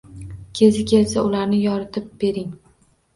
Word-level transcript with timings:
Kezi 0.59 0.85
kelsa 0.91 1.25
ularni 1.27 1.59
yoritib 1.65 2.09
bering. 2.25 2.49